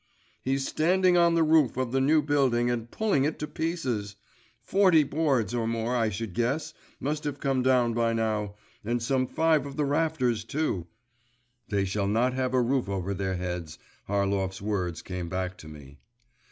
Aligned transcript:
'He's 0.41 0.67
standing 0.67 1.15
on 1.15 1.35
the 1.35 1.43
roof 1.43 1.77
of 1.77 1.91
the 1.91 2.01
new 2.01 2.23
building, 2.23 2.71
and 2.71 2.89
pulling 2.89 3.23
it 3.23 3.37
to 3.37 3.45
pieces. 3.47 4.15
Forty 4.63 5.03
boards 5.03 5.53
or 5.53 5.67
more, 5.67 5.95
I 5.95 6.09
should 6.09 6.33
guess, 6.33 6.73
must 6.99 7.23
have 7.23 7.39
come 7.39 7.61
down 7.61 7.93
by 7.93 8.13
now, 8.13 8.55
and 8.83 8.99
some 8.99 9.27
five 9.27 9.67
of 9.67 9.75
the 9.75 9.85
rafters 9.85 10.43
too.' 10.43 10.87
('They 11.69 11.85
shall 11.85 12.07
not 12.07 12.33
have 12.33 12.55
a 12.55 12.61
roof 12.63 12.89
over 12.89 13.13
their 13.13 13.35
heads.' 13.35 13.77
Harlov's 14.09 14.59
words 14.59 15.03
came 15.03 15.29
back 15.29 15.55
to 15.59 15.67
me.) 15.67 15.99